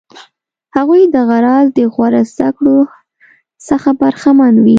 [0.75, 2.77] هغوی دغه راز د غوره زده کړو
[3.67, 4.69] څخه برخمن وي.